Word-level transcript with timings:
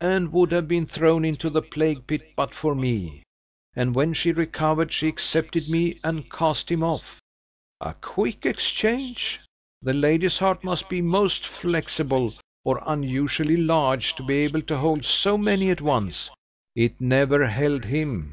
"And 0.00 0.32
would 0.32 0.52
have 0.52 0.68
been 0.68 0.86
thrown 0.86 1.24
into 1.24 1.50
the 1.50 1.60
plague 1.60 2.06
pit 2.06 2.34
but 2.36 2.54
for 2.54 2.72
me. 2.72 3.24
And 3.74 3.96
when 3.96 4.12
she 4.14 4.30
recovered 4.30 4.92
she 4.92 5.08
accepted 5.08 5.68
me 5.68 5.98
and 6.04 6.30
cast 6.30 6.70
him 6.70 6.84
off!" 6.84 7.18
"A 7.80 7.92
quick 7.94 8.46
exchange! 8.46 9.40
The 9.82 9.92
lady's 9.92 10.38
heart 10.38 10.62
must 10.62 10.88
be 10.88 11.02
most 11.02 11.44
flexible, 11.44 12.32
or 12.64 12.80
unusually 12.86 13.56
large, 13.56 14.14
to 14.14 14.22
be 14.22 14.34
able 14.44 14.62
to 14.62 14.76
hold 14.78 15.04
so 15.04 15.36
many 15.36 15.68
at 15.68 15.80
once." 15.80 16.30
"It 16.76 17.00
never 17.00 17.48
held 17.48 17.86
him!" 17.86 18.30